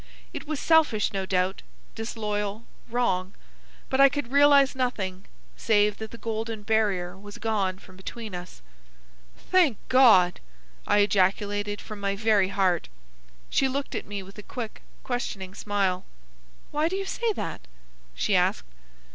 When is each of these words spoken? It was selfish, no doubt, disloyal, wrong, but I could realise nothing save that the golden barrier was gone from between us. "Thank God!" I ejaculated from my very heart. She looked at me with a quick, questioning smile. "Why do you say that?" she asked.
It 0.33 0.47
was 0.47 0.59
selfish, 0.59 1.13
no 1.13 1.27
doubt, 1.27 1.61
disloyal, 1.93 2.65
wrong, 2.89 3.35
but 3.87 4.01
I 4.01 4.09
could 4.09 4.31
realise 4.31 4.73
nothing 4.73 5.27
save 5.55 5.99
that 5.99 6.09
the 6.09 6.17
golden 6.17 6.63
barrier 6.63 7.15
was 7.15 7.37
gone 7.37 7.77
from 7.77 7.97
between 7.97 8.33
us. 8.33 8.63
"Thank 9.37 9.77
God!" 9.89 10.39
I 10.87 11.01
ejaculated 11.01 11.79
from 11.79 11.99
my 11.99 12.15
very 12.15 12.47
heart. 12.47 12.89
She 13.51 13.67
looked 13.67 13.93
at 13.93 14.07
me 14.07 14.23
with 14.23 14.39
a 14.39 14.41
quick, 14.41 14.81
questioning 15.03 15.53
smile. 15.53 16.03
"Why 16.71 16.87
do 16.89 16.95
you 16.95 17.05
say 17.05 17.31
that?" 17.33 17.67
she 18.15 18.35
asked. 18.35 18.65